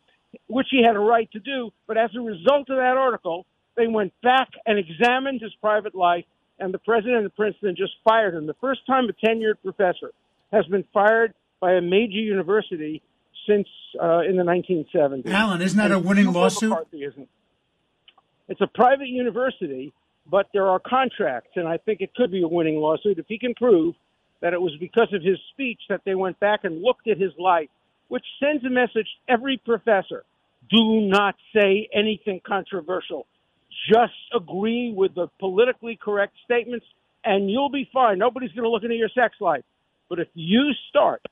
which 0.46 0.68
he 0.70 0.82
had 0.84 0.96
a 0.96 1.00
right 1.00 1.30
to 1.32 1.40
do. 1.40 1.70
But 1.86 1.96
as 1.96 2.10
a 2.16 2.20
result 2.20 2.70
of 2.70 2.76
that 2.76 2.96
article, 2.96 3.46
they 3.76 3.86
went 3.86 4.12
back 4.22 4.48
and 4.66 4.78
examined 4.78 5.40
his 5.40 5.52
private 5.60 5.94
life, 5.94 6.24
and 6.58 6.72
the 6.74 6.78
president 6.78 7.26
of 7.26 7.34
Princeton 7.36 7.74
just 7.76 7.92
fired 8.04 8.34
him. 8.34 8.46
The 8.46 8.54
first 8.60 8.80
time 8.86 9.08
a 9.08 9.26
tenured 9.26 9.54
professor 9.62 10.12
has 10.52 10.66
been 10.66 10.84
fired 10.92 11.34
by 11.60 11.72
a 11.74 11.80
major 11.80 12.18
university 12.18 13.02
since 13.46 13.68
uh, 14.00 14.20
in 14.20 14.36
the 14.36 14.42
1970s. 14.42 15.26
Alan, 15.30 15.62
isn't 15.62 15.78
that 15.78 15.90
a 15.90 15.96
And 15.96 16.04
winning 16.04 16.24
Hubert 16.24 16.38
lawsuit? 16.38 16.72
McCarthyism. 16.72 17.26
It's 18.48 18.60
a 18.60 18.66
private 18.66 19.08
university, 19.08 19.92
but 20.28 20.48
there 20.52 20.66
are 20.66 20.80
contracts, 20.80 21.50
and 21.56 21.68
I 21.68 21.76
think 21.78 22.00
it 22.00 22.14
could 22.14 22.30
be 22.30 22.42
a 22.42 22.48
winning 22.48 22.76
lawsuit 22.76 23.18
if 23.18 23.26
he 23.28 23.38
can 23.38 23.54
prove 23.54 23.94
that 24.40 24.52
it 24.52 24.60
was 24.60 24.72
because 24.80 25.08
of 25.12 25.22
his 25.22 25.38
speech 25.52 25.80
that 25.88 26.00
they 26.04 26.14
went 26.14 26.38
back 26.40 26.60
and 26.64 26.82
looked 26.82 27.06
at 27.08 27.18
his 27.18 27.32
life, 27.38 27.68
which 28.10 28.24
sends 28.42 28.64
a 28.64 28.70
message 28.70 29.08
to 29.26 29.32
every 29.32 29.56
professor: 29.56 30.24
do 30.70 31.00
not 31.02 31.36
say 31.54 31.88
anything 31.94 32.40
controversial. 32.46 33.26
Just 33.92 34.12
agree 34.34 34.92
with 34.94 35.14
the 35.14 35.28
politically 35.38 35.98
correct 36.02 36.34
statements, 36.44 36.84
and 37.24 37.50
you'll 37.50 37.70
be 37.70 37.88
fine. 37.92 38.18
Nobody's 38.18 38.52
going 38.52 38.64
to 38.64 38.70
look 38.70 38.82
into 38.82 38.96
your 38.96 39.08
sex 39.08 39.36
life. 39.40 39.64
But 40.08 40.18
if 40.18 40.28
you 40.34 40.72
start 40.90 41.22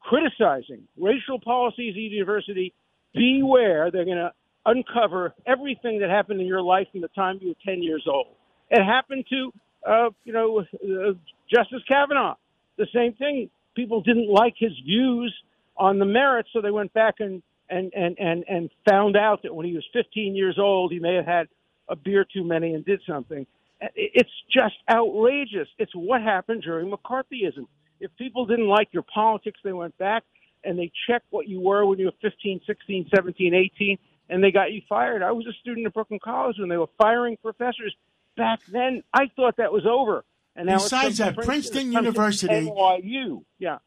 criticizing 0.00 0.88
racial 0.98 1.40
policies 1.40 1.94
at 1.94 2.00
university, 2.00 2.72
beware. 3.14 3.90
They're 3.90 4.04
going 4.04 4.16
to 4.16 4.32
uncover 4.66 5.34
everything 5.46 6.00
that 6.00 6.10
happened 6.10 6.40
in 6.40 6.46
your 6.46 6.62
life 6.62 6.88
from 6.92 7.00
the 7.00 7.08
time 7.08 7.38
you 7.40 7.48
were 7.48 7.72
10 7.72 7.82
years 7.82 8.04
old. 8.10 8.34
It 8.70 8.84
happened 8.84 9.24
to, 9.30 9.52
uh, 9.88 10.10
you 10.24 10.32
know, 10.32 10.60
uh, 10.60 11.12
Justice 11.52 11.82
Kavanaugh. 11.86 12.34
The 12.76 12.86
same 12.94 13.14
thing. 13.14 13.50
People 13.74 14.02
didn't 14.02 14.28
like 14.28 14.54
his 14.58 14.72
views 14.84 15.34
on 15.78 15.98
the 16.00 16.06
merits, 16.06 16.50
so 16.52 16.62
they 16.62 16.70
went 16.72 16.92
back 16.94 17.16
and, 17.20 17.42
and, 17.70 17.92
and, 17.94 18.18
and, 18.20 18.44
and 18.48 18.70
found 18.88 19.16
out 19.16 19.42
that 19.44 19.54
when 19.54 19.66
he 19.66 19.74
was 19.74 19.84
15 19.94 20.36
years 20.36 20.58
old, 20.58 20.92
he 20.92 21.00
may 21.00 21.14
have 21.16 21.26
had 21.26 21.48
a 21.88 21.96
beer 21.96 22.26
too 22.32 22.44
many 22.44 22.74
and 22.74 22.84
did 22.84 23.00
something. 23.08 23.46
It- 23.80 23.92
It's 24.14 24.30
just 24.52 24.76
outrageous. 24.90 25.68
It's 25.78 25.94
what 25.94 26.22
happened 26.22 26.62
during 26.62 26.90
McCarthyism. 26.90 27.66
If 28.00 28.10
people 28.18 28.46
didn't 28.46 28.68
like 28.68 28.90
your 28.92 29.04
politics, 29.14 29.60
they 29.64 29.72
went 29.74 29.96
back 29.98 30.24
and 30.64 30.78
they 30.78 30.92
checked 31.08 31.26
what 31.30 31.48
you 31.48 31.60
were 31.60 31.86
when 31.86 31.98
you 32.00 32.06
were 32.06 32.12
15, 32.22 32.60
16, 32.66 33.08
17, 33.14 33.54
18, 33.54 33.98
and 34.30 34.44
they 34.44 34.52
got 34.52 34.72
you 34.72 34.82
fired. 34.88 35.22
I 35.22 35.32
was 35.32 35.46
a 35.46 35.52
student 35.60 35.86
at 35.86 35.94
Brooklyn 35.94 36.20
College 36.22 36.58
when 36.58 36.68
they 36.70 36.76
were 36.78 36.90
firing 36.98 37.36
professors 37.42 37.94
back 38.36 38.60
then. 38.72 39.02
I 39.14 39.28
thought 39.36 39.56
that 39.58 39.72
was 39.72 39.86
over. 39.86 40.24
And 40.58 40.66
now 40.66 40.78
Besides 40.78 41.18
that, 41.18 41.36
Princeton 41.36 41.92
to 41.92 41.92
University- 41.92 42.66
NYU. 42.66 43.44
Yeah. 43.60 43.78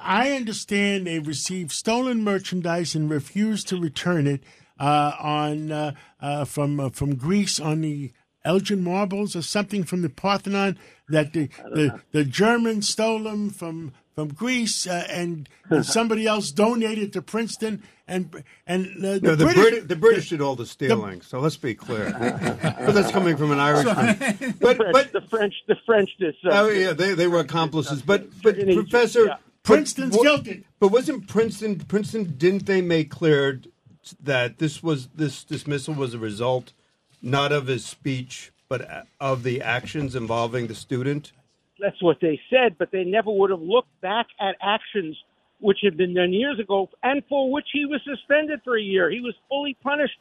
I 0.00 0.32
understand 0.32 1.06
they 1.06 1.18
received 1.18 1.70
stolen 1.70 2.24
merchandise 2.24 2.94
and 2.94 3.10
refused 3.10 3.68
to 3.68 3.78
return 3.78 4.26
it 4.26 4.42
uh, 4.80 5.12
on 5.20 5.70
uh, 5.70 5.92
uh, 6.20 6.46
from 6.46 6.80
uh, 6.80 6.88
from 6.90 7.16
Greece 7.16 7.60
on 7.60 7.82
the 7.82 8.12
Elgin 8.42 8.82
marbles 8.82 9.36
or 9.36 9.42
something 9.42 9.84
from 9.84 10.00
the 10.00 10.08
Parthenon 10.08 10.78
that 11.08 11.34
the 11.34 11.48
the, 11.74 12.00
the 12.12 12.24
Germans 12.24 12.88
stole 12.88 13.24
them 13.24 13.50
from 13.50 13.92
from 14.14 14.28
Greece 14.28 14.86
uh, 14.86 15.06
and, 15.10 15.48
and 15.68 15.84
somebody 15.96 16.26
else 16.26 16.50
donated 16.50 17.12
to 17.12 17.22
Princeton 17.22 17.82
and 18.08 18.44
and 18.66 18.86
uh, 19.04 19.14
the, 19.14 19.20
No, 19.20 19.34
the, 19.34 19.44
British, 19.44 19.62
Brit- 19.62 19.88
the 19.88 19.96
British 19.96 20.30
did 20.30 20.40
all 20.40 20.56
the 20.56 20.66
stealing, 20.66 21.20
so 21.20 21.40
let's 21.40 21.56
be 21.56 21.74
clear. 21.74 22.10
but 22.60 22.92
that's 22.92 23.12
coming 23.12 23.36
from 23.36 23.52
an 23.52 23.60
Irishman. 23.60 24.54
But, 24.60 24.76
French, 24.76 24.92
but 24.92 25.12
the 25.12 25.20
French, 25.28 25.54
the 25.66 25.76
French 25.86 26.10
did. 26.18 26.34
So. 26.42 26.50
oh 26.50 26.68
yeah, 26.68 26.92
they, 26.92 27.14
they 27.14 27.26
were 27.26 27.40
accomplices. 27.40 28.02
But 28.02 28.28
but 28.42 28.58
Egypt, 28.58 28.90
Professor 28.90 29.26
yeah. 29.26 29.36
Princeton's 29.62 30.16
but, 30.16 30.22
guilty. 30.22 30.64
But 30.80 30.88
wasn't 30.88 31.28
Princeton 31.28 31.80
Princeton? 31.80 32.34
Didn't 32.36 32.66
they 32.66 32.80
make 32.80 33.10
clear 33.10 33.60
that 34.22 34.58
this 34.58 34.82
was 34.82 35.08
this 35.14 35.44
dismissal 35.44 35.94
was 35.94 36.14
a 36.14 36.18
result 36.18 36.72
not 37.20 37.52
of 37.52 37.66
his 37.66 37.84
speech 37.84 38.52
but 38.68 39.06
of 39.20 39.42
the 39.42 39.62
actions 39.62 40.14
involving 40.14 40.66
the 40.66 40.74
student? 40.74 41.32
That's 41.80 42.02
what 42.02 42.18
they 42.20 42.40
said, 42.50 42.76
but 42.76 42.90
they 42.90 43.04
never 43.04 43.30
would 43.30 43.50
have 43.50 43.60
looked 43.60 44.00
back 44.00 44.26
at 44.40 44.56
actions 44.60 45.16
which 45.60 45.78
had 45.82 45.96
been 45.96 46.14
done 46.14 46.32
years 46.32 46.58
ago 46.60 46.88
and 47.02 47.22
for 47.28 47.50
which 47.50 47.66
he 47.72 47.84
was 47.84 48.00
suspended 48.04 48.60
for 48.64 48.76
a 48.76 48.82
year. 48.82 49.10
He 49.10 49.20
was 49.20 49.34
fully 49.48 49.76
punished, 49.82 50.18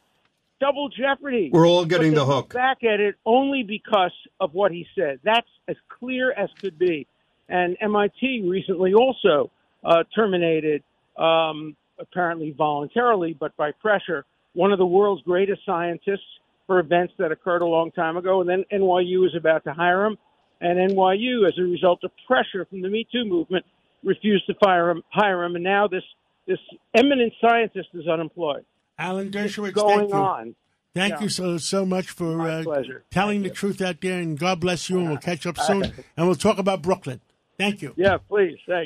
double 0.59 0.89
jeopardy. 0.89 1.49
We're 1.51 1.67
all 1.67 1.85
getting 1.85 2.13
the 2.13 2.25
hook. 2.25 2.53
Back 2.53 2.83
at 2.83 2.99
it 2.99 3.15
only 3.25 3.63
because 3.63 4.13
of 4.39 4.53
what 4.53 4.71
he 4.71 4.87
said. 4.95 5.19
That's 5.23 5.47
as 5.67 5.75
clear 5.99 6.31
as 6.31 6.49
could 6.59 6.77
be. 6.79 7.07
And 7.49 7.77
MIT 7.79 8.45
recently 8.47 8.93
also 8.93 9.51
uh, 9.83 10.03
terminated, 10.13 10.83
um, 11.17 11.75
apparently 11.99 12.51
voluntarily, 12.51 13.35
but 13.39 13.55
by 13.55 13.71
pressure, 13.71 14.25
one 14.53 14.71
of 14.71 14.79
the 14.79 14.85
world's 14.85 15.21
greatest 15.23 15.61
scientists 15.65 16.25
for 16.65 16.79
events 16.79 17.13
that 17.17 17.31
occurred 17.31 17.61
a 17.61 17.65
long 17.65 17.91
time 17.91 18.17
ago. 18.17 18.41
And 18.41 18.49
then 18.49 18.65
NYU 18.71 19.25
is 19.25 19.35
about 19.35 19.63
to 19.63 19.73
hire 19.73 20.05
him. 20.05 20.17
And 20.59 20.91
NYU, 20.91 21.47
as 21.47 21.53
a 21.57 21.61
result 21.61 22.03
of 22.03 22.11
pressure 22.25 22.65
from 22.65 22.81
the 22.81 22.89
Me 22.89 23.07
Too 23.11 23.23
movement, 23.23 23.65
refused 24.07 24.47
to 24.47 24.55
fire 24.55 24.89
him, 24.89 25.03
hire 25.09 25.43
him. 25.43 25.53
And 25.55 25.63
now 25.63 25.87
this, 25.87 26.03
this 26.47 26.57
eminent 26.95 27.33
scientist 27.39 27.89
is 27.93 28.07
unemployed. 28.07 28.65
Alan 28.97 29.29
Dershowitz, 29.29 29.73
going 29.73 29.99
thank 29.99 30.09
you. 30.11 30.15
on. 30.17 30.55
Thank 30.95 31.13
Yeah. 31.15 31.21
you 31.21 31.29
so 31.29 31.57
so 31.59 31.85
much 31.85 32.09
for 32.09 32.41
uh, 32.49 32.63
telling 32.63 33.03
Thank 33.11 33.43
the 33.43 33.49
you. 33.49 33.53
truth 33.53 33.81
out 33.81 34.01
there, 34.01 34.19
and 34.19 34.39
God 34.39 34.59
bless 34.59 34.89
you. 34.89 34.97
And 34.97 35.09
we'll 35.09 35.17
catch 35.19 35.45
up 35.45 35.59
soon, 35.59 35.83
and 36.17 36.25
we'll 36.25 36.33
talk 36.35 36.57
about 36.57 36.81
Brooklyn. 36.81 37.21
Thank 37.59 37.83
you. 37.83 37.93
Yeah, 37.95 38.17
please. 38.17 38.57
Thanks. 38.67 38.85